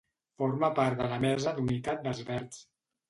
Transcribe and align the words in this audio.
Forma 0.43 0.69
part 0.79 0.97
de 1.03 1.09
la 1.11 1.19
Mesa 1.25 1.53
d'Unitat 1.59 2.03
dels 2.09 2.23
Verds. 2.31 2.65